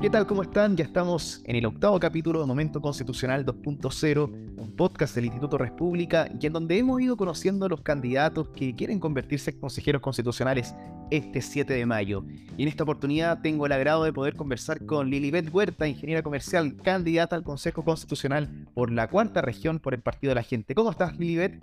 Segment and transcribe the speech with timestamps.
[0.00, 0.26] ¿Qué tal?
[0.26, 0.76] ¿Cómo están?
[0.76, 6.28] Ya estamos en el octavo capítulo de Momento Constitucional 2.0, un podcast del Instituto República
[6.38, 10.74] y en donde hemos ido conociendo a los candidatos que quieren convertirse en consejeros constitucionales
[11.10, 12.26] este 7 de mayo.
[12.58, 16.76] Y en esta oportunidad tengo el agrado de poder conversar con Lilibet Huerta, ingeniera comercial,
[16.76, 20.74] candidata al Consejo Constitucional por la cuarta región por el Partido de la Gente.
[20.74, 21.58] ¿Cómo estás, Lilibet?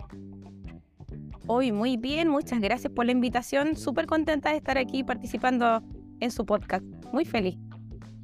[1.46, 3.76] Hoy muy bien, muchas gracias por la invitación.
[3.76, 5.84] Súper contenta de estar aquí participando
[6.18, 6.84] en su podcast.
[7.12, 7.56] Muy feliz.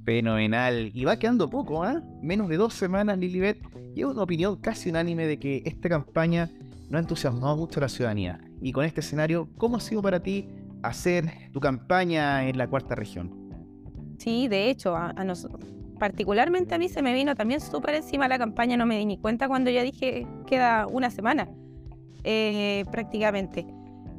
[0.05, 0.91] Fenomenal.
[0.95, 2.03] Y va quedando poco, ¿ah?
[2.23, 3.59] Menos de dos semanas, Lilibet.
[3.95, 6.51] Y una opinión casi unánime de que esta campaña
[6.89, 8.41] no ha entusiasmado mucho a la ciudadanía.
[8.61, 10.49] Y con este escenario, ¿cómo ha sido para ti
[10.83, 13.51] hacer tu campaña en la cuarta región?
[14.19, 15.65] Sí, de hecho, a, nosotros,
[15.99, 19.19] particularmente a mí se me vino también súper encima la campaña, no me di ni
[19.19, 21.49] cuenta cuando ya dije queda una semana,
[22.25, 23.67] eh, prácticamente.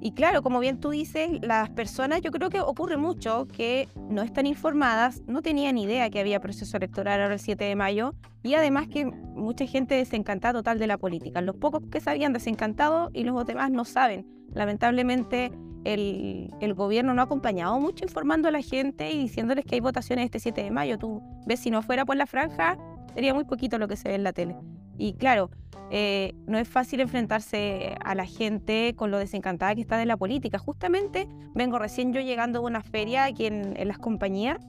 [0.03, 4.23] Y claro, como bien tú dices, las personas, yo creo que ocurre mucho que no
[4.23, 8.55] están informadas, no tenían idea que había proceso electoral ahora el 7 de mayo y
[8.55, 11.39] además que mucha gente desencantada total de la política.
[11.41, 14.26] Los pocos que sabían desencantado y los demás no saben.
[14.55, 15.51] Lamentablemente
[15.84, 19.81] el, el, gobierno no ha acompañado mucho informando a la gente y diciéndoles que hay
[19.81, 20.98] votaciones este 7 de mayo.
[20.98, 22.76] Tú ves, si no fuera por la franja,
[23.13, 24.55] sería muy poquito lo que se ve en la tele.
[25.02, 25.49] Y claro,
[25.90, 30.16] eh, no es fácil enfrentarse a la gente con lo desencantada que está de la
[30.16, 30.60] política.
[30.60, 34.60] Justamente vengo recién yo llegando de una feria aquí en, las compañías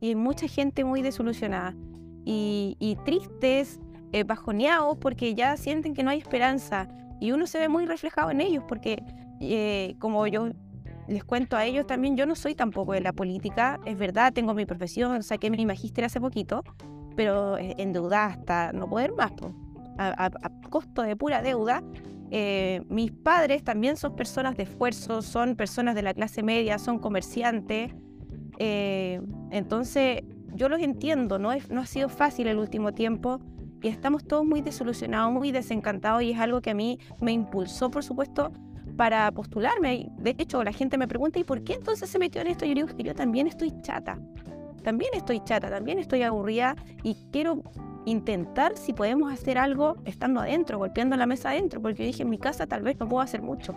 [0.00, 1.76] y hay mucha gente muy desilusionada
[2.24, 3.78] y, tristes,
[4.10, 6.88] eh, bajoneados porque ya sienten que no hay esperanza
[7.20, 9.04] y uno se ve muy reflejado en ellos porque
[9.38, 10.50] eh, como yo
[11.06, 14.52] les cuento a ellos también, yo no soy tampoco de la política, es verdad, tengo
[14.52, 16.64] mi profesión, saqué mi magíster hace poquito,
[17.16, 19.32] pero endeudada hasta no poder más
[19.98, 20.30] a,
[20.70, 21.82] costo de pura deuda.
[22.30, 26.98] Eh, mis padres también son personas de esfuerzo, son personas de la clase media, son
[26.98, 27.92] comerciantes.
[28.58, 30.22] Eh, entonces,
[30.54, 31.50] yo los entiendo, ¿no?
[31.70, 33.40] no ha sido fácil el último tiempo
[33.82, 37.90] y estamos todos muy desilusionados, muy desencantados y es algo que a mí me impulsó,
[37.90, 38.52] por supuesto,
[38.96, 40.10] para postularme.
[40.18, 42.66] De hecho, la gente me pregunta, ¿y por qué entonces se metió en esto?
[42.66, 44.18] Yo digo que yo también estoy chata.
[44.82, 47.62] También estoy chata, también estoy aburrida y quiero
[48.06, 52.38] intentar si podemos hacer algo estando adentro, golpeando la mesa adentro, porque dije en mi
[52.38, 53.74] casa tal vez no puedo hacer mucho.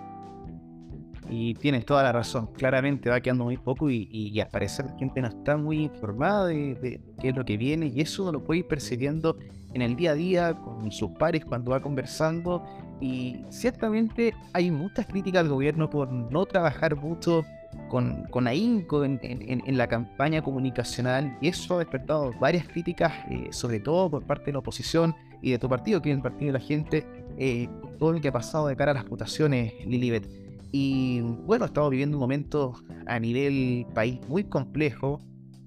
[1.29, 4.97] Y tienes toda la razón, claramente va quedando muy poco y, y, al parecer la
[4.97, 8.43] gente no está muy informada de, qué es lo que viene y eso uno lo
[8.43, 9.37] puede ir percibiendo
[9.73, 12.63] en el día a día con sus pares cuando va conversando
[13.01, 17.43] y ciertamente hay muchas críticas al gobierno por no trabajar mucho
[17.89, 23.47] con, con ahínco en, en, la campaña comunicacional y eso ha despertado varias críticas, eh,
[23.51, 26.53] sobre todo por parte de la oposición y de tu partido, que es el Partido
[26.53, 27.05] de la Gente,
[27.37, 27.67] eh,
[27.99, 30.27] todo lo que ha pasado de cara a las votaciones, Lilibet.
[30.71, 32.73] Y bueno, estamos viviendo un momento
[33.05, 35.21] a nivel país muy complejo,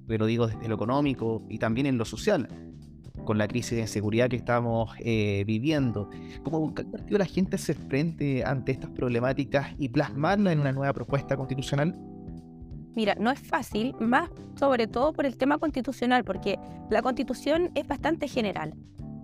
[0.09, 2.49] pero digo desde lo económico y también en lo social
[3.25, 6.11] con la crisis de inseguridad que estamos eh, viviendo.
[6.43, 11.37] ¿Cómo partido la gente se frente ante estas problemáticas y plasmarla en una nueva propuesta
[11.37, 11.95] constitucional?
[12.95, 16.59] Mira, no es fácil, más sobre todo por el tema constitucional, porque
[16.91, 18.75] la constitución es bastante general.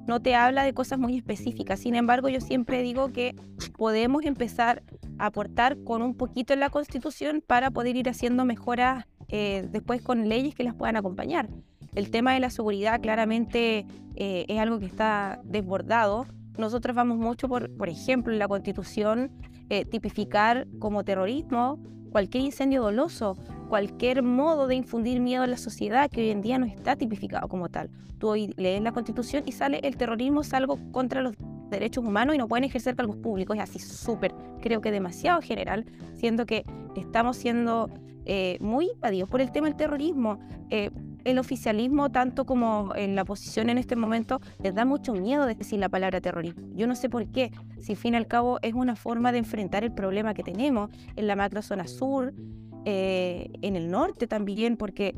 [0.07, 1.81] No te habla de cosas muy específicas.
[1.81, 3.35] Sin embargo, yo siempre digo que
[3.79, 4.83] podemos empezar
[5.19, 10.03] a aportar con un poquito en la constitución para poder ir haciendo mejoras eh, después
[10.03, 11.49] con leyes que las puedan acompañar.
[11.95, 16.25] El tema de la seguridad claramente eh, es algo que está desbordado.
[16.57, 19.31] Nosotros vamos mucho, por, por ejemplo, en la Constitución,
[19.69, 21.79] eh, tipificar como terrorismo
[22.11, 23.37] cualquier incendio doloso,
[23.69, 27.47] cualquier modo de infundir miedo a la sociedad que hoy en día no está tipificado
[27.47, 27.91] como tal.
[28.17, 31.35] Tú hoy lees la Constitución y sale el terrorismo es algo contra los
[31.69, 33.55] derechos humanos y no pueden ejercer cargos públicos.
[33.55, 36.65] Es así súper, creo que demasiado general, siendo que
[36.97, 37.91] estamos siendo
[38.25, 40.39] eh, muy invadidos por el tema del terrorismo
[41.25, 45.55] el oficialismo, tanto como en la oposición en este momento, les da mucho miedo de
[45.55, 46.69] decir la palabra terrorismo.
[46.75, 49.39] Yo no sé por qué, si al fin y al cabo es una forma de
[49.39, 52.33] enfrentar el problema que tenemos en la macrozona sur,
[52.85, 55.15] eh, en el norte también, porque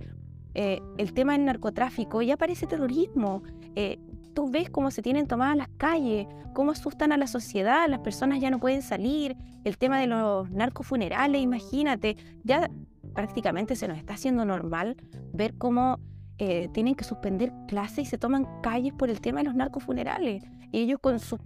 [0.55, 3.43] eh, el tema del narcotráfico ya parece terrorismo.
[3.75, 3.99] Eh,
[4.35, 8.41] tú ves cómo se tienen tomadas las calles, cómo asustan a la sociedad, las personas
[8.41, 12.71] ya no pueden salir, el tema de los narcofunerales, imagínate, ya
[13.15, 14.97] prácticamente se nos está haciendo normal
[15.33, 15.99] ver cómo
[16.39, 20.43] eh, tienen que suspender clases y se toman calles por el tema de los narcofunerales.
[20.73, 21.39] Y ellos con sus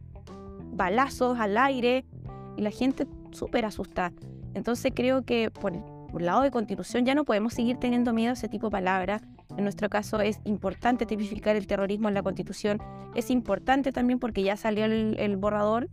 [0.72, 2.06] balazos al aire
[2.56, 4.12] y la gente súper asustada.
[4.54, 8.32] Entonces creo que por el lado de constitución ya no podemos seguir teniendo miedo a
[8.32, 9.22] ese tipo de palabras.
[9.56, 12.80] En nuestro caso es importante tipificar el terrorismo en la constitución.
[13.14, 15.90] Es importante también porque ya salió el, borrador.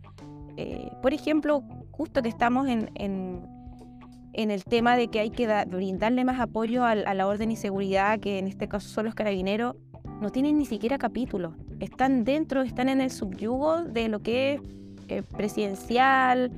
[0.56, 3.55] Eh, por ejemplo, justo que estamos en
[4.36, 8.38] el tema de que hay que brindarle más apoyo a, la orden y seguridad, que
[8.38, 9.76] en este caso son los carabineros,
[10.20, 11.54] no tienen ni siquiera capítulos.
[11.80, 14.60] Están dentro, están en el subyugo de lo que es
[15.08, 16.50] eh, presidencial,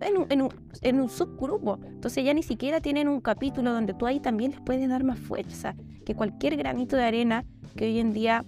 [0.00, 1.78] en un, subgrupo.
[1.86, 5.18] Entonces ya ni siquiera tienen un capítulo donde tú ahí también les puedes dar más
[5.18, 5.74] fuerza,
[6.04, 7.44] que cualquier granito de arena
[7.76, 8.44] que hoy en día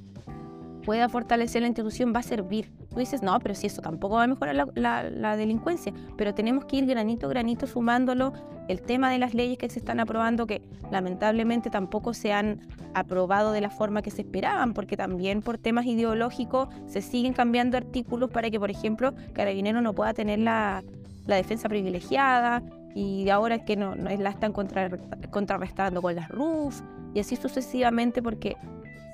[0.85, 2.71] pueda fortalecer la institución va a servir.
[2.97, 6.77] Tú dices, no, pero si eso tampoco va a mejorar la, delincuencia, pero tenemos que
[6.77, 8.33] ir granito a granito sumándolo.
[8.69, 13.53] El tema de las leyes que se están aprobando, que lamentablemente tampoco se han aprobado
[13.53, 18.31] de la forma que se esperaban, porque también por temas ideológicos se siguen cambiando artículos
[18.31, 20.83] para que, por ejemplo, Carabinero no pueda tener la,
[21.27, 22.63] la defensa privilegiada
[22.95, 26.81] y ahora es que no, no la están contrarrestando con las RUF
[27.13, 28.57] y así sucesivamente porque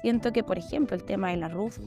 [0.02, 1.78] siento que, por ejemplo, el tema de la RUF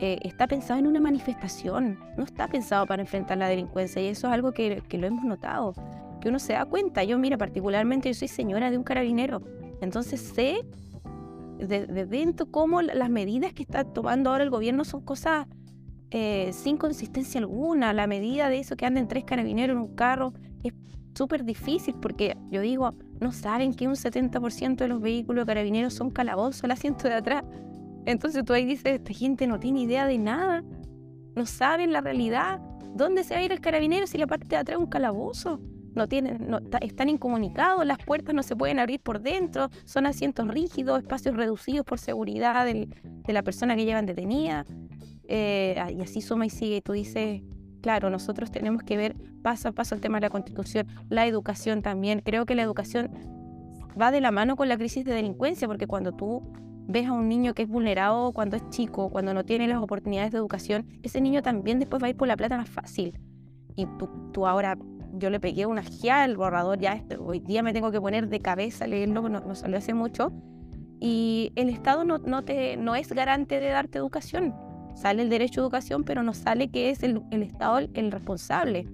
[0.00, 4.28] eh, está pensado en una manifestación, no está pensado para enfrentar la delincuencia y eso
[4.28, 5.74] es algo que, que lo hemos notado,
[6.20, 7.04] que uno se da cuenta.
[7.04, 9.42] Yo, mira, particularmente yo soy señora de un carabinero,
[9.80, 10.64] entonces sé
[11.58, 15.46] de, de dentro cómo las medidas que está tomando ahora el gobierno son cosas
[16.16, 17.92] eh, sin consistencia alguna.
[17.92, 20.32] La medida de eso que anden tres carabineros en un carro
[20.62, 20.72] es
[21.14, 25.94] súper difícil porque yo digo, no saben que un 70% de los vehículos de carabineros
[25.94, 27.44] son calabozos al asiento de atrás.
[28.06, 30.62] Entonces tú ahí dices, esta gente no tiene idea de nada,
[31.34, 32.60] no saben la realidad.
[32.94, 35.60] ¿Dónde se va a ir el carabinero si la parte de atrás es un calabozo?
[35.94, 40.48] No tienen, no, están incomunicados, las puertas no se pueden abrir por dentro, son asientos
[40.48, 44.64] rígidos, espacios reducidos por seguridad de la persona que llevan detenida.
[45.26, 46.82] Eh, y así suma y sigue.
[46.82, 47.42] Tú dices,
[47.84, 51.82] claro, nosotros tenemos que ver paso a paso el tema de la constitución, la educación
[51.82, 52.22] también.
[52.24, 53.10] Creo que la educación
[54.00, 56.50] va de la mano con la crisis de delincuencia, porque cuando tú
[56.88, 60.32] ves a un niño que es vulnerado cuando es chico, cuando no tiene las oportunidades
[60.32, 63.20] de educación, ese niño también después va a ir por la plata más fácil.
[63.76, 64.78] Y tú, tú ahora,
[65.12, 68.40] yo le pegué una gia al borrador, ya hoy día me tengo que poner de
[68.40, 70.32] cabeza leerlo, no, no salió hace mucho.
[71.00, 74.54] Y el Estado no, no, te, no es garante de darte educación.
[74.94, 78.88] Sale el derecho a educación, pero no sale que es el, Estado el, responsable.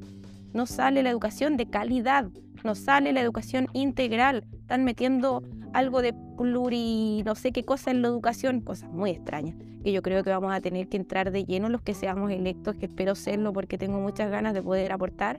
[0.52, 2.28] No sale la educación de calidad,
[2.64, 4.44] no sale la educación integral.
[4.52, 5.42] Están metiendo
[5.72, 9.54] algo de pluri, no sé qué cosa en la educación, cosas muy extrañas,
[9.84, 12.74] que yo creo que vamos a tener que entrar de lleno los que seamos electos,
[12.76, 15.38] que espero serlo porque tengo muchas ganas de poder aportar.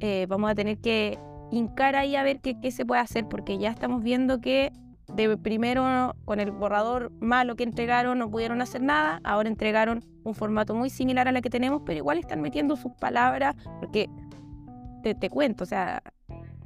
[0.00, 1.18] Eh, vamos a tener que
[1.50, 4.72] hincar ahí a ver qué, qué se puede hacer, porque ya estamos viendo que
[5.12, 10.34] de primero con el borrador malo que entregaron no pudieron hacer nada, ahora entregaron un
[10.34, 14.08] formato muy similar a la que tenemos, pero igual están metiendo sus palabras, porque
[15.02, 16.02] te, cuento, o sea,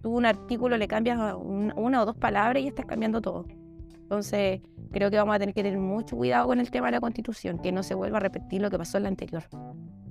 [0.00, 3.46] tú un artículo le cambias una o dos palabras y estás cambiando todo.
[4.02, 4.60] Entonces,
[4.92, 7.58] creo que vamos a tener que tener mucho cuidado con el tema de la constitución,
[7.58, 9.42] que no se vuelva a repetir lo que pasó en la anterior.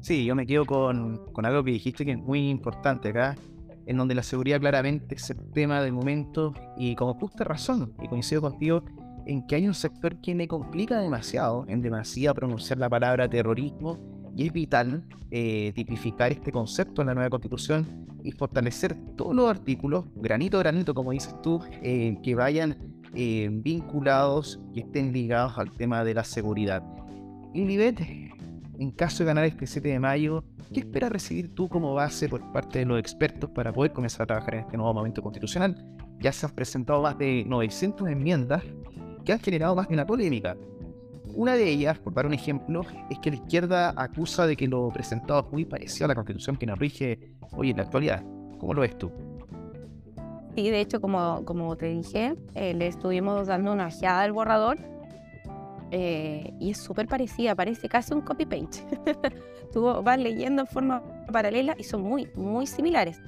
[0.01, 3.35] Sí, yo me quedo con, con algo que dijiste que es muy importante acá,
[3.87, 8.07] en donde la seguridad claramente es el tema del momento y con justa razón, y
[8.07, 8.83] coincido contigo
[9.25, 13.97] en que hay un sector que me complica demasiado, en demasiado pronunciar la palabra terrorismo,
[14.35, 19.49] y es vital eh, tipificar este concepto en la nueva constitución y fortalecer todos los
[19.49, 22.77] artículos, granito a granito, como dices tú, eh, que vayan
[23.15, 26.83] eh, vinculados y estén ligados al tema de la seguridad.
[27.53, 27.99] Ingrid,
[28.79, 30.43] en caso de ganar este 7 de mayo,
[30.73, 34.27] ¿qué esperas recibir tú como base por parte de los expertos para poder comenzar a
[34.27, 35.75] trabajar en este nuevo momento constitucional?
[36.19, 38.63] Ya se han presentado más de 900 enmiendas
[39.25, 40.55] que han generado más de una polémica.
[41.33, 44.89] Una de ellas, por dar un ejemplo, es que la izquierda acusa de que lo
[44.89, 47.19] presentado es muy parecido a la constitución que nos rige
[47.51, 48.23] hoy en la actualidad.
[48.59, 49.11] ¿Cómo lo ves tú?
[50.55, 54.79] Sí, de hecho, como, como te dije, eh, le estuvimos dando una ojeada al borrador
[55.91, 58.83] eh, y es súper parecida, parece casi un copy-paste.
[59.73, 63.19] Tú vas leyendo en forma paralela y son muy, muy similares.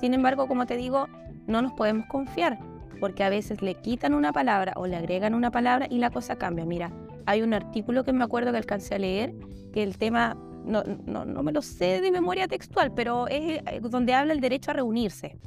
[0.00, 1.06] Sin embargo, como te digo,
[1.46, 2.58] no nos podemos confiar,
[3.00, 6.36] porque a veces le quitan una palabra o le agregan una palabra y la cosa
[6.36, 6.64] cambia.
[6.64, 6.92] Mira,
[7.26, 9.34] hay un artículo que me acuerdo que alcancé a leer,
[9.72, 13.80] que el tema, no, no, no me lo sé de memoria textual, pero es eh,
[13.82, 15.38] donde habla el derecho a reunirse.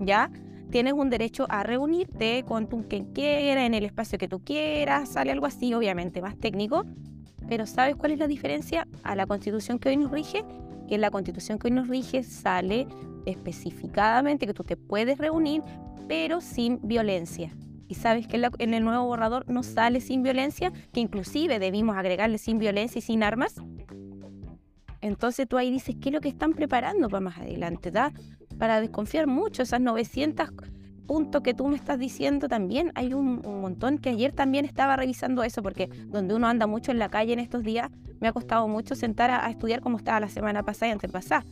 [0.00, 0.30] ¿Ya?
[0.70, 5.32] Tienes un derecho a reunirte con quien quiera, en el espacio que tú quieras, sale
[5.32, 6.84] algo así, obviamente, más técnico.
[7.48, 10.44] Pero ¿sabes cuál es la diferencia a la constitución que hoy nos rige?
[10.86, 12.86] Que en la constitución que hoy nos rige sale
[13.26, 15.62] especificadamente que tú te puedes reunir,
[16.08, 17.52] pero sin violencia.
[17.88, 22.36] Y sabes que en el nuevo borrador no sale sin violencia, que inclusive debimos agregarle
[22.38, 23.54] sin violencia y sin armas.
[25.00, 27.90] Entonces tú ahí dices, ¿qué es lo que están preparando para más adelante?
[27.90, 28.12] ¿da?
[28.58, 29.62] Para desconfiar mucho.
[29.62, 30.50] Esas 900
[31.06, 35.42] puntos que tú me estás diciendo también, hay un, montón que ayer también estaba revisando
[35.42, 38.68] eso, porque donde uno anda mucho en la calle en estos días, me ha costado
[38.68, 41.44] mucho sentar a, estudiar como estaba la semana pasada y antepasada.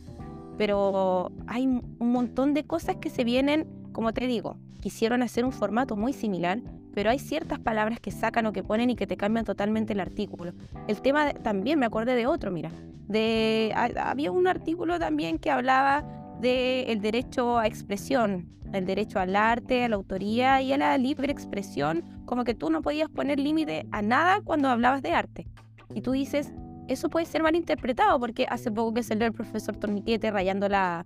[0.57, 5.51] Pero hay un montón de cosas que se vienen como te digo, quisieron hacer un
[5.51, 6.59] formato muy similar,
[6.93, 9.99] pero hay ciertas palabras que sacan o que ponen y que te cambian totalmente el
[9.99, 10.53] artículo.
[10.87, 12.69] El tema también me acordé de otro, mira,
[13.07, 16.05] de había un artículo también que hablaba
[16.41, 21.31] del derecho a expresión, el derecho al arte, a la autoría y a la libre
[21.31, 25.47] expresión, como que tú no podías poner límite a nada cuando hablabas de arte.
[25.93, 26.53] Y tú dices,
[26.87, 31.05] eso puede ser mal interpretado, porque hace poco que salió el profesor Torniquete rayando la,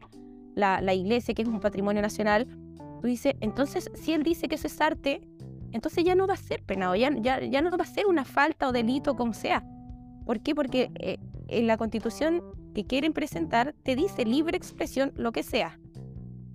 [0.55, 2.47] la, iglesia, que es un patrimonio nacional,
[3.01, 5.21] tú dices, entonces, si él dice que eso es arte,
[5.71, 8.67] entonces ya no va a ser penado, ya, ya, no va a ser una falta
[8.67, 9.63] o delito, como sea.
[10.25, 10.53] ¿Por qué?
[10.53, 12.43] Porque eh, en la constitución
[12.73, 15.79] que quieren presentar te dice libre expresión, lo que sea.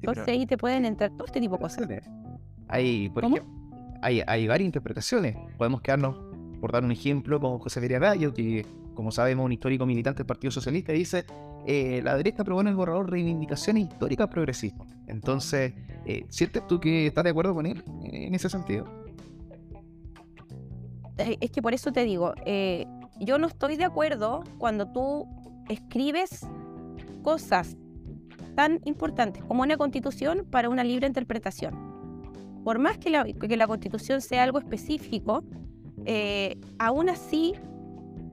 [0.00, 1.88] Entonces ahí te pueden entrar todo este tipo de cosas.
[2.68, 3.44] Hay, por ejemplo,
[4.02, 5.36] hay, hay varias interpretaciones.
[5.56, 6.16] Podemos quedarnos,
[6.60, 10.26] por dar un ejemplo, con José Feria Gallo, que como sabemos, un histórico militante del
[10.26, 11.26] Partido Socialista, dice,
[11.66, 14.86] eh, la derecha propone el borrador reivindicaciones históricas progresismo.
[15.06, 15.74] Entonces,
[16.06, 18.86] eh, ¿sientes tú que estás de acuerdo con él en ese sentido?
[21.18, 22.86] Eh, es que por eso te digo, eh,
[23.20, 25.26] yo no estoy de acuerdo cuando tú
[25.68, 26.46] escribes
[27.22, 27.76] cosas
[28.54, 31.74] tan importantes como una constitución para una libre interpretación.
[32.64, 35.44] Por más que la, constitución sea algo específico,
[36.04, 37.54] eh, aún así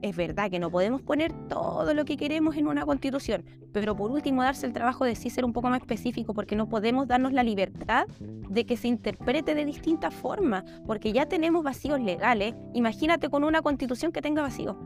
[0.02, 4.10] es verdad que no podemos poner todo lo que queremos en una constitución, pero por
[4.10, 7.32] último darse el trabajo de sí ser un poco más específico, porque no podemos darnos
[7.32, 12.54] la libertad de que se interprete de distintas formas, porque ya tenemos vacíos legales.
[12.74, 14.76] Imagínate con una constitución que tenga vacíos.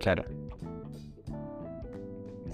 [0.00, 0.39] Claro.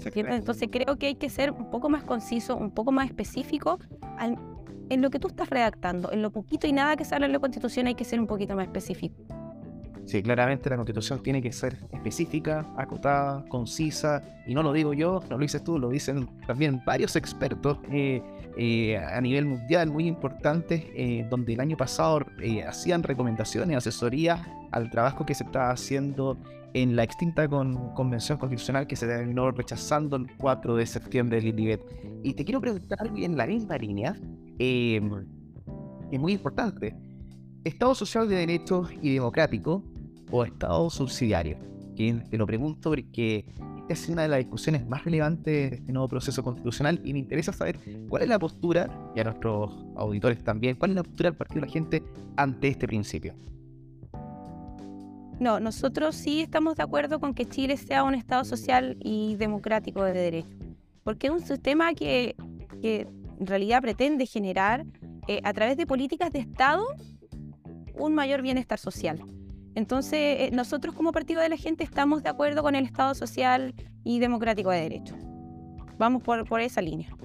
[0.05, 3.79] Entonces creo que hay que ser un poco más conciso, un poco más específico
[4.89, 6.11] en lo que tú estás redactando.
[6.11, 8.55] En lo poquito y nada que sale en la constitución hay que ser un poquito
[8.55, 9.15] más específico.
[10.07, 15.21] Sí, claramente la constitución tiene que ser específica, acotada, concisa, y no lo digo yo,
[15.29, 18.23] no lo dices tú, lo dicen también varios expertos eh,
[18.55, 22.25] eh, a nivel mundial muy importantes, eh, donde el año pasado
[22.65, 26.37] hacían recomendaciones, asesoría al trabajo que se estaba haciendo
[26.73, 31.81] en la extinta convención constitucional que se terminó rechazando el 4 de septiembre del INIBET.
[32.23, 34.15] Y te quiero preguntar en la misma línea,
[34.59, 35.01] es
[36.19, 36.95] muy importante.
[37.63, 39.83] Estado social de derecho y democrático
[40.31, 41.57] o Estado subsidiario?
[41.97, 43.45] te lo pregunto porque
[43.89, 47.19] esta es una de las discusiones más relevantes de este nuevo proceso constitucional y me
[47.19, 51.29] interesa saber cuál es la postura, y a nuestros auditores también, cuál es la postura
[51.29, 52.03] del Partido de la Gente
[52.35, 53.33] ante este principio.
[55.39, 60.03] No, nosotros sí estamos de acuerdo con que Chile sea un Estado social y democrático
[60.03, 60.55] de derecho,
[61.03, 62.35] porque es un sistema que,
[62.81, 63.07] que
[63.39, 64.85] en realidad pretende generar
[65.27, 66.85] eh, a través de políticas de Estado
[67.95, 69.23] un mayor bienestar social.
[69.75, 73.75] Entonces, eh, nosotros como Partido de la Gente estamos de acuerdo con el Estado social
[74.03, 75.15] y democrático de derecho.
[75.99, 77.15] Vamos por, por esa línea.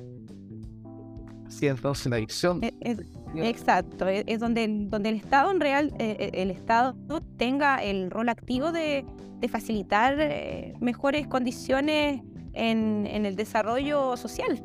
[1.48, 2.18] Sí, entonces la.
[2.18, 2.96] Eh,
[3.36, 6.94] exacto, es, donde, donde el Estado en real, eh, el Estado
[7.36, 9.04] tenga el rol activo de,
[9.50, 10.16] facilitar
[10.80, 12.22] mejores condiciones
[12.52, 14.62] en, en, el desarrollo social.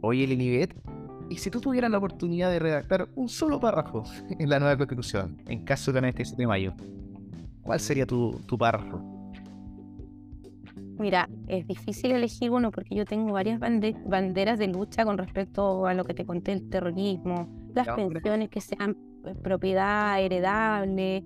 [0.00, 0.74] Oye, Lilibet,
[1.28, 4.04] ¿y si tú tuvieras la oportunidad de redactar un solo párrafo
[4.38, 6.74] en la nueva constitución, en caso de ganar este 7 de mayo,
[7.62, 9.14] cuál sería tu, tu párrafo?
[10.98, 15.94] Mira, es difícil elegir uno porque yo tengo varias banderas de lucha con respecto a
[15.94, 21.24] lo que te conté, el terrorismo, las pensiones que sean eh, propiedad heredable,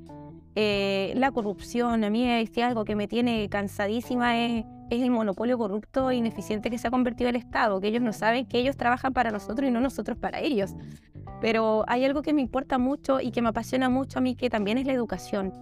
[0.54, 2.04] eh, la corrupción.
[2.04, 6.70] A mí es algo que me tiene cansadísima es es el monopolio corrupto e ineficiente
[6.70, 9.68] que se ha convertido el Estado, que ellos no saben que ellos trabajan para nosotros
[9.68, 10.74] y no nosotros para ellos.
[11.40, 14.50] Pero hay algo que me importa mucho y que me apasiona mucho a mí, que
[14.50, 15.52] también es la educación.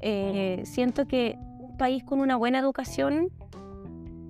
[0.00, 3.28] Eh, siento que un país con una buena educación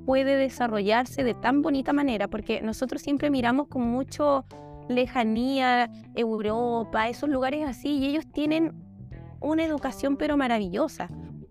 [0.04, 4.44] puede desarrollarse de tan bonita manera, porque nosotros siempre miramos con mucho
[4.88, 8.72] lejanía Europa, esos lugares así, y ellos tienen
[9.40, 11.08] una educación pero maravillosa.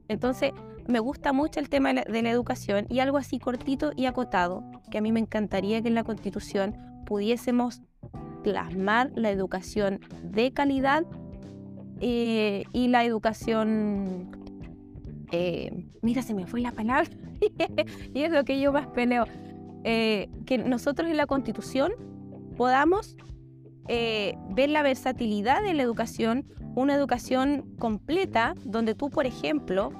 [0.08, 0.52] Entonces,
[0.88, 5.00] me gusta mucho el tema de la, educación y algo así cortito y acotado, que
[5.00, 6.76] a mí me encantaría que en la Constitución
[7.06, 7.82] pudiésemos
[8.44, 11.04] plasmar la educación de calidad
[12.02, 14.32] eh, y la educación...
[15.32, 17.10] Eh, mira, se me fue la palabra
[18.14, 19.26] y es lo que yo más peleo.
[19.84, 21.94] Eh, que nosotros en la Constitución
[22.56, 23.16] podamos
[23.88, 29.92] ver la versatilidad de la educación, una educación completa donde tú, por ejemplo,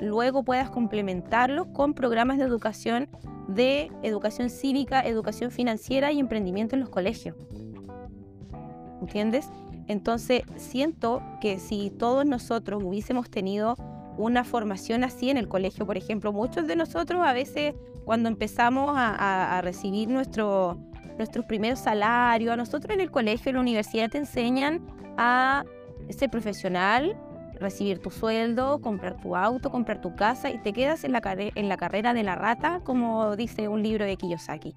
[0.00, 3.08] luego puedas complementarlos con programas de educación
[3.48, 7.34] de educación cívica, educación financiera y emprendimiento en los colegios.
[9.00, 9.48] ¿Entiendes?
[9.86, 13.74] Entonces, siento que si todos nosotros hubiésemos tenido
[14.18, 18.92] una formación así en el colegio, por ejemplo, muchos de nosotros a veces cuando empezamos
[18.94, 20.78] a, recibir nuestro,
[21.18, 22.52] nuestros primeros salarios.
[22.52, 24.80] A nosotros en el colegio, en la universidad te enseñan
[25.18, 25.64] a
[26.08, 27.16] ser profesional,
[27.60, 31.68] recibir tu sueldo, comprar tu auto, comprar tu casa y te quedas en la, en
[31.68, 34.74] la carrera de la rata, como dice un libro de Kiyosaki.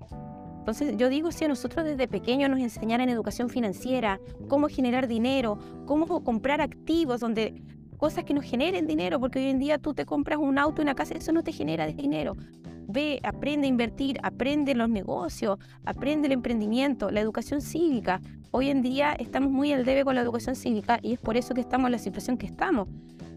[0.59, 5.57] Entonces yo digo, si a nosotros desde pequeños nos enseñaran educación financiera, cómo generar dinero,
[5.85, 7.63] cómo comprar activos, donde
[8.01, 10.95] cosas que nos generen dinero, porque hoy en día tú te compras un auto una
[10.95, 12.35] casa, eso no te genera dinero.
[12.87, 18.19] Ve, aprende a invertir, aprende los negocios, aprende el emprendimiento, la educación cívica.
[18.49, 21.53] Hoy en día estamos muy al debe con la educación cívica y es por eso
[21.53, 22.87] que estamos en la situación que estamos.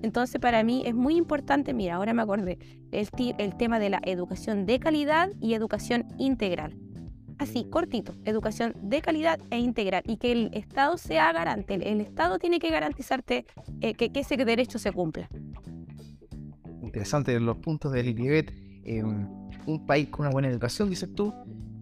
[0.00, 2.58] Entonces, para mí es muy importante, mira, ahora me acordé,
[2.90, 3.06] el,
[3.36, 6.74] el tema de la educación de calidad y educación integral
[7.38, 11.74] así, cortito, educación de calidad e integral y que el Estado sea garante.
[11.74, 13.46] El, Estado tiene que garantizarte
[13.80, 15.28] eh, que, ese derecho se cumpla.
[16.82, 18.52] Interesante los puntos del IPIBET.
[19.66, 21.32] un país con una buena educación, dices tú,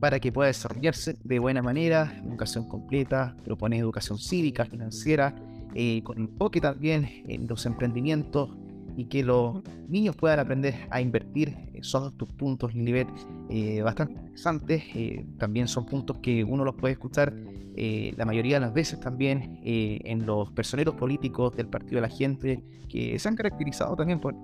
[0.03, 5.33] para que pueda desarrollarse de buena manera, educación completa, propone educación cívica, financiera,
[5.77, 8.51] eh, con enfoque también en los emprendimientos,
[8.97, 11.57] y que los niños puedan aprender a invertir.
[11.73, 13.09] Eh, son tus puntos, Lilibet,
[13.49, 14.83] eh, bastante interesantes.
[14.95, 17.35] Eh, también son puntos que uno los puede escuchar
[17.75, 22.63] la mayoría de las veces también en los personeros políticos del Partido de la Gente,
[22.87, 24.35] que se han caracterizado también por,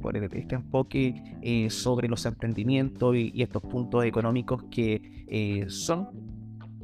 [0.00, 6.08] por, este enfoque sobre los emprendimientos y, y, estos puntos económicos que son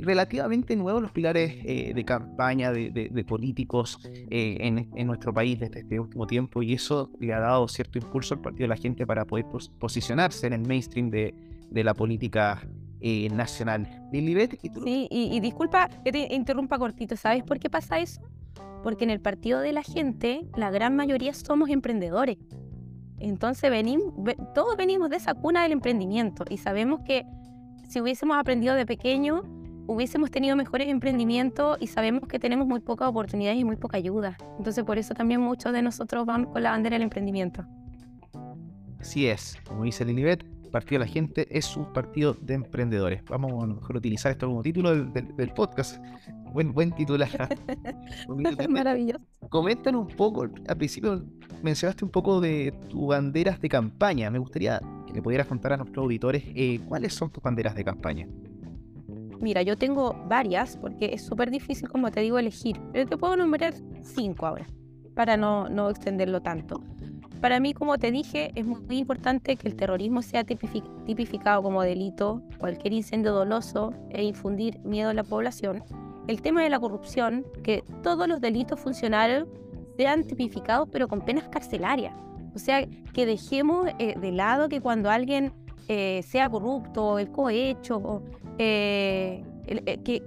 [0.02, 6.00] relativamente nuevos los pilares eh, de campaña de, políticos eh, en, nuestro país desde este
[6.00, 9.24] último tiempo y eso le ha dado cierto impulso al Partido de la Gente para
[9.24, 9.46] poder
[9.78, 11.34] posicionarse en el mainstream de,
[11.70, 12.66] la política
[13.00, 13.88] eh, nacional.
[14.12, 18.20] Lilibet, ¿y Sí, y, disculpa que te interrumpa cortito, ¿sabes por qué pasa eso?
[18.82, 22.38] Porque en el Partido de la Gente la gran mayoría somos emprendedores.
[23.18, 24.12] Entonces venimos,
[24.54, 27.24] todos venimos de esa cuna del emprendimiento y sabemos que
[27.88, 29.42] si hubiésemos aprendido de pequeño,
[29.86, 34.36] hubiésemos tenido mejores emprendimientos y sabemos que tenemos muy pocas oportunidades y muy poca ayuda.
[34.58, 37.64] Entonces por eso también muchos de nosotros vamos con la bandera del emprendimiento.
[39.00, 43.22] Así es, como dice Lilibet, Partido de la Gente es un partido de emprendedores.
[43.26, 46.02] Vamos a mejor utilizar esto como título del, podcast.
[46.52, 47.28] Buen, buen titular.
[48.68, 49.20] Maravilloso.
[49.50, 51.24] Comentan un poco, al principio
[51.62, 54.30] mencionaste un poco de tus banderas de campaña.
[54.30, 57.84] Me gustaría que le pudieras contar a nuestros auditores eh, cuáles son tus banderas de
[57.84, 58.26] campaña.
[59.42, 62.80] Mira, yo tengo varias porque es súper difícil, como te digo, elegir.
[62.92, 64.66] Pero te puedo nombrar cinco ahora,
[65.16, 66.80] para no, no extenderlo tanto.
[67.40, 72.40] Para mí, como te dije, es muy importante que el terrorismo sea tipificado como delito,
[72.58, 75.82] cualquier incendio doloso e infundir miedo a la población.
[76.28, 79.46] El tema de la corrupción, que todos los delitos funcionales
[79.96, 82.14] sean tipificados pero con penas carcelarias.
[82.54, 85.52] O sea, que dejemos eh, de lado que cuando alguien
[85.88, 89.44] eh, sea corrupto, el cohecho, eh, eh,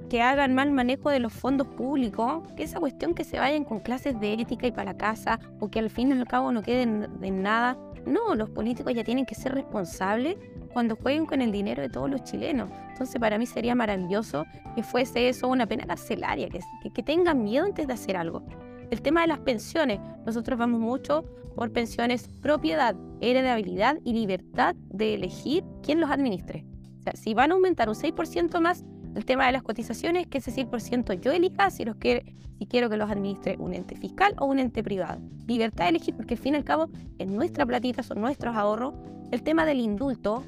[0.10, 3.80] que, hagan mal manejo de los fondos públicos, que esa cuestión que se vayan con
[3.80, 7.10] clases de ética y para casa o que al fin y al cabo no queden
[7.22, 7.78] en nada.
[8.06, 10.38] No, los políticos ya tienen que ser responsables
[10.74, 12.70] cuando jueguen con el dinero de todos los chilenos.
[12.92, 16.60] Entonces para mí sería maravilloso que fuese eso una pena carcelaria, que,
[16.94, 18.44] que tengan miedo antes de hacer algo.
[18.92, 21.24] El tema de las pensiones, nosotros vamos mucho
[21.56, 26.66] por pensiones propiedad, heredabilidad y libertad de elegir quién los administre.
[27.13, 28.84] Si van a aumentar un 6% más
[29.15, 33.10] el tema de las cotizaciones, que ese 6% yo elija si, los quiero que los
[33.10, 35.22] administre un ente fiscal o un ente privado.
[35.48, 38.94] Libertad de elegir, porque al fin y al cabo es nuestra platita, son nuestros ahorros.
[39.32, 40.44] El tema del indulto,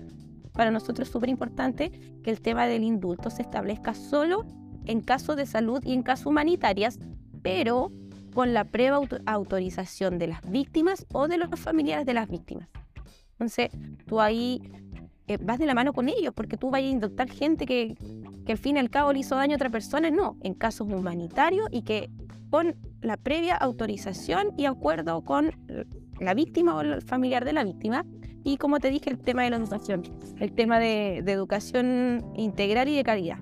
[0.53, 1.91] para nosotros es súper importante
[2.23, 4.45] que el tema del indulto se establezca solo
[4.85, 6.99] en casos de salud y en casos humanitarias,
[7.41, 7.91] pero
[8.33, 12.67] con la prueba autorización de las víctimas o de los familiares de las víctimas.
[13.31, 13.69] Entonces,
[14.05, 14.61] tú ahí
[15.27, 17.95] eh, vas de la mano con ellos, porque tú vas a indultar gente que,
[18.45, 20.87] que al fin y al cabo le hizo daño a otra persona, no, en casos
[20.87, 22.09] humanitarios y que
[22.49, 25.51] con la previa autorización y acuerdo con
[26.19, 28.05] la víctima o el familiar de la víctima.
[28.43, 30.03] Y como te dije, el tema de la educación,
[30.39, 33.39] el tema de, de educación integral y de calidad.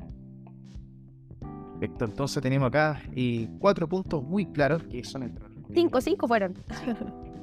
[1.79, 5.33] Perfecto, entonces tenemos acá y cuatro puntos muy claros que son el
[5.73, 6.53] Cinco, cinco fueron.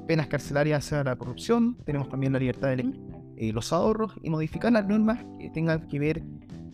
[0.07, 3.01] Penas carcelarias hacia la corrupción, tenemos también la libertad de elegir,
[3.37, 6.23] eh, los ahorros y modificar las normas que tengan que ver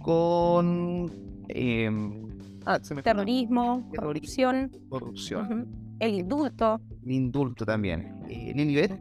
[0.02, 1.10] con
[1.48, 2.28] em,
[2.66, 5.68] ah, terrorismo, corrupción, corrupción.
[6.00, 6.80] el indulto.
[7.04, 8.22] El indulto también.
[8.28, 8.98] Eh, Lilibet,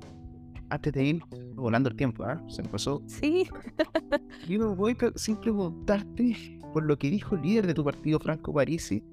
[0.69, 1.23] antes de ir
[1.55, 2.41] volando el tiempo, ¿ah?
[2.47, 3.01] se me pasó.
[3.07, 3.47] Sí.
[4.47, 9.03] Yo voy sin preguntarte por lo que dijo el líder de tu partido, Franco Parisi,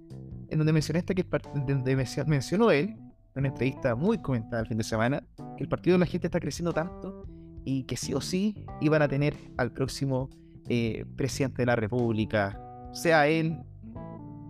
[0.48, 1.24] en donde mencionaste que
[1.66, 2.90] donde mencionó él,
[3.34, 5.24] en una entrevista muy comentada el fin de semana,
[5.56, 7.23] que el partido de la gente está creciendo tanto
[7.64, 10.30] y que sí o sí iban a tener al próximo
[10.68, 12.58] eh, presidente de la República
[12.92, 13.58] sea él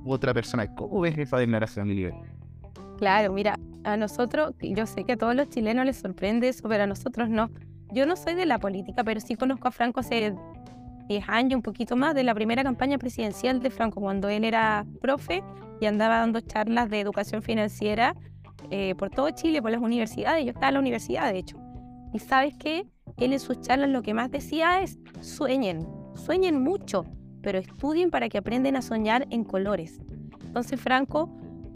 [0.05, 0.72] u otra persona.
[0.74, 2.14] ¿Cómo ves esa declaración, Lilian?
[2.98, 6.85] Claro, mira, a nosotros, yo sé que a todos los chilenos les sorprende eso, pero
[6.85, 7.50] a nosotros no.
[7.92, 10.35] Yo no soy de la política, pero sí conozco a Franco hace
[11.09, 14.87] 10 años, un poquito más, de la primera campaña presidencial de Franco, cuando él era
[15.00, 15.42] profe
[15.81, 18.14] y andaba dando charlas de educación financiera
[18.70, 20.44] eh, por todo Chile, por las universidades.
[20.44, 21.59] Yo estaba en la universidad, de hecho.
[22.12, 22.87] Y sabes qué?
[23.16, 27.05] Él en sus charlas lo que más decía es, sueñen, sueñen mucho,
[27.42, 30.00] pero estudien para que aprendan a soñar en colores.
[30.44, 31.31] Entonces Franco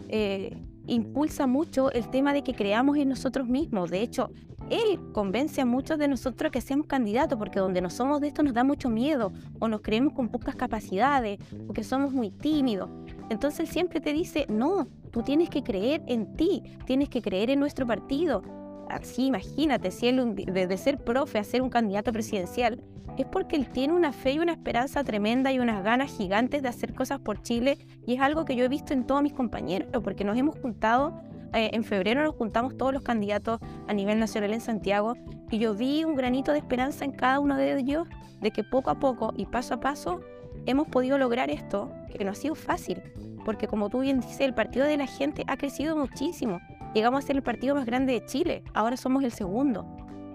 [0.08, 3.90] eh, impulsa mucho el tema de que creamos en nosotros mismos.
[3.90, 4.30] De hecho,
[4.70, 8.42] él convence a muchos de nosotros que seamos candidatos, porque donde no somos de esto
[8.42, 12.90] nos da mucho miedo, o nos creemos con pocas capacidades, o que somos muy tímidos.
[13.30, 17.50] Entonces él siempre te dice, no, tú tienes que creer en ti, tienes que creer
[17.50, 18.42] en nuestro partido.
[18.90, 22.82] Así, imagínate, si él de ser profe a ser un candidato presidencial,
[23.16, 26.68] es porque él tiene una fe y una esperanza tremenda y unas ganas gigantes de
[26.68, 29.88] hacer cosas por Chile, y es algo que yo he visto en todos mis compañeros,
[30.02, 31.20] porque nos hemos juntado
[31.54, 35.14] eh, en febrero nos juntamos todos los candidatos a nivel nacional en Santiago
[35.50, 38.06] y yo vi un granito de esperanza en cada uno de ellos
[38.42, 40.20] de que poco a poco y paso a paso
[40.66, 43.00] hemos podido lograr esto, que no ha sido fácil,
[43.44, 46.60] porque como tú bien dices, el partido de la gente ha crecido muchísimo.
[46.94, 49.86] Llegamos a ser el partido más grande de Chile, ahora somos el segundo,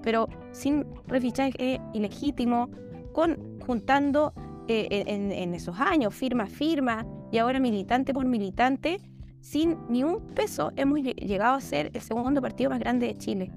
[0.01, 2.69] pero sin refichaje ilegítimo,
[3.13, 4.33] con, juntando
[4.67, 8.99] eh, en, en, esos años, firma firma, y ahora militante por militante,
[9.41, 13.51] sin ni un peso hemos llegado a ser el segundo partido más grande de Chile.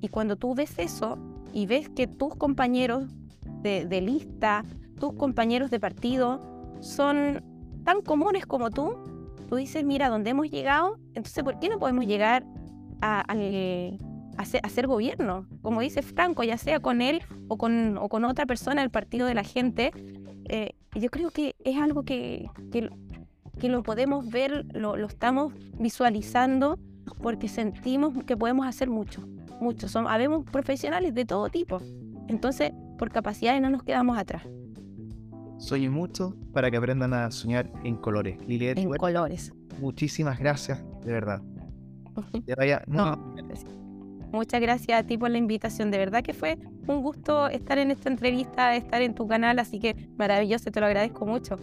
[0.00, 1.16] Y cuando tú ves eso
[1.54, 3.04] y ves que tus compañeros
[3.62, 4.64] de, lista,
[4.98, 6.40] tus compañeros de partido
[6.80, 7.42] son
[7.84, 8.96] tan comunes como tú,
[9.52, 10.96] tú dices, mira, ¿dónde hemos llegado?
[11.08, 12.42] Entonces, ¿por qué no podemos llegar
[13.02, 13.22] a,
[14.70, 15.46] ser, gobierno?
[15.60, 19.26] Como dice Franco, ya sea con él o con, o con otra persona del partido
[19.26, 19.92] de la gente.
[20.48, 22.88] Eh, yo creo que es algo que, que
[23.60, 26.78] que lo podemos ver, lo, estamos visualizando
[27.22, 29.20] porque sentimos que podemos hacer mucho,
[29.60, 29.86] mucho.
[29.86, 31.78] Son, habemos profesionales de todo tipo.
[32.26, 34.44] Entonces, por capacidades no nos quedamos atrás.
[35.62, 38.36] Sueñen mucho para que aprendan a soñar en colores.
[38.48, 39.52] Liliet, en colores.
[39.80, 41.40] Muchísimas gracias, de verdad.
[44.32, 45.92] Muchas gracias a ti por la invitación.
[45.92, 49.78] De verdad que fue un gusto estar en esta entrevista, estar en tu canal, así
[49.78, 51.60] que maravilloso, te lo agradezco mucho.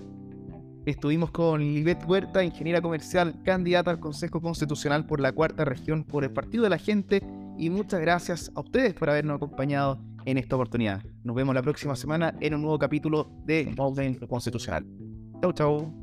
[0.85, 6.23] Estuvimos con Libet Huerta, ingeniera comercial, candidata al Consejo Constitucional por la cuarta región por
[6.23, 7.21] el Partido de la Gente.
[7.57, 11.03] Y muchas gracias a ustedes por habernos acompañado en esta oportunidad.
[11.23, 14.85] Nos vemos la próxima semana en un nuevo capítulo de Golden Constitucional.
[15.41, 15.93] Chau, chau.